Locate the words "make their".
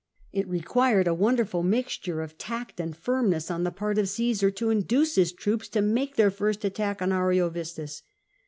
5.83-6.31